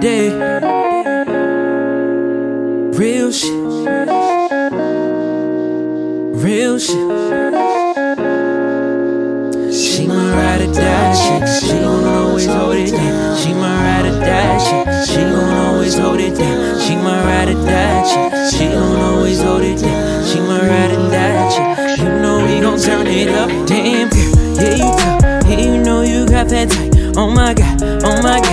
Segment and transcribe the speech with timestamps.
[0.00, 0.30] day.
[2.92, 3.50] Real shit.
[6.42, 6.96] Real shit.
[9.74, 11.48] She my ride or die shit.
[11.48, 13.36] She gon' always hold it down.
[13.38, 15.08] She my ride or die shit.
[15.08, 16.80] She gon' always hold it down.
[16.80, 18.52] She my ride or die shit.
[18.52, 20.24] She gon' always hold it down.
[20.26, 21.98] She my ride or die shit.
[21.98, 23.48] You know we gon' turn it up.
[23.66, 25.22] Damn girl, yeah you tough.
[25.48, 26.94] Yeah you know you got that tight.
[27.16, 28.47] Oh my god, oh my god.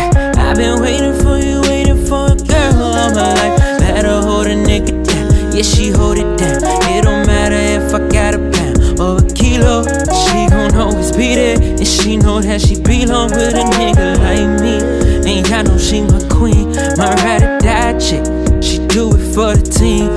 [0.55, 3.59] I've been waiting for you, waiting for a girl all my life.
[3.77, 5.51] Better hold a nigga down.
[5.53, 6.63] Yeah she hold it down.
[6.95, 9.83] It don't matter if I got a pound or a kilo.
[9.83, 14.47] She gon' always be there, and she know that she belong with a nigga like
[14.63, 14.79] me.
[15.27, 18.23] And y'all know she my queen, my ride or die chick.
[18.63, 20.07] She do it for the team,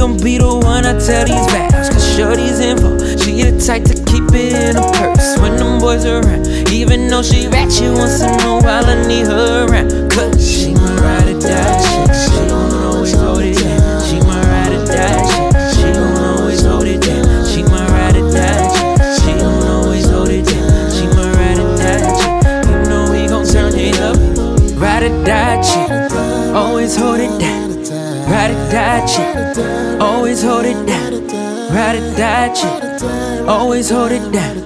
[0.00, 1.92] gon' be the one I tell these vows.
[1.92, 2.96] Cause shorty's info.
[3.20, 6.48] She the type to keep it in a purse when them boys around.
[6.72, 9.92] Even though she ratchet once in a while, I need her around.
[10.10, 12.16] Cause she my ride or die shit.
[12.16, 14.00] She gon' always hold it down.
[14.08, 15.52] She my ride or die shit.
[15.76, 17.44] She gon' always hold it down.
[17.44, 19.20] She my ride or die shit.
[19.20, 20.88] She gon' always hold it down.
[20.96, 22.72] She my ride or die shit.
[22.72, 24.16] You know we gon' turn it up.
[24.80, 25.92] Ride or die chick.
[26.56, 27.60] Always hold it down.
[28.30, 30.00] Ride or die chick.
[30.00, 31.26] Always hold it down.
[31.74, 33.02] Ride or die chick.
[33.48, 34.56] Always hold it down.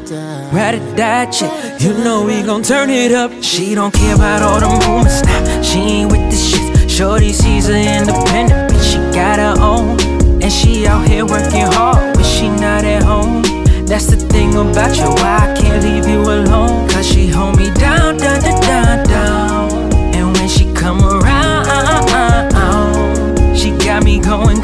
[0.53, 1.51] Ride or die chick.
[1.81, 3.33] You know we gon' turn it up.
[3.43, 5.63] She don't care about all the movements now.
[5.63, 6.91] She ain't with the shit.
[6.91, 8.93] Shorty sees her independent, bitch.
[8.93, 9.99] She got her own.
[10.43, 13.43] And she out here working hard, but she not at home.
[13.87, 16.89] That's the thing about you, why I can't leave you alone.
[16.91, 17.94] Cause she hold me down,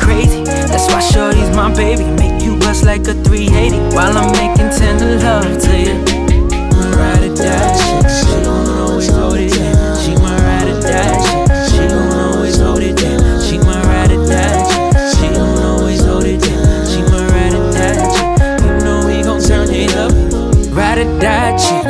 [0.00, 0.42] crazy.
[0.44, 2.04] That's why Shorty's my baby.
[2.16, 5.94] Make you bust like a 380 while I'm making tender love to you.
[6.96, 8.10] Ride or die shit.
[8.10, 9.96] She gon' always hold it down.
[10.02, 11.70] She my ride or die shit.
[11.70, 13.40] She gon' always hold it down.
[13.44, 15.16] She my ride or die shit.
[15.16, 16.86] She gon' always hold it down.
[16.90, 18.64] She my ride or die shit.
[18.64, 20.12] You know we gon' turn it up.
[20.74, 21.84] Ride or die chick.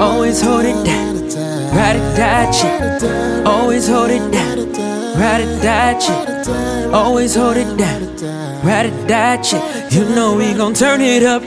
[0.00, 1.10] Always hold it down.
[1.72, 3.46] Ride or die chick.
[3.46, 4.58] Always hold it down.
[5.20, 6.92] Ride or die chick.
[6.92, 8.02] Always hold it down.
[8.64, 9.62] Ride or die chick.
[9.92, 11.42] You know we gon' turn it up.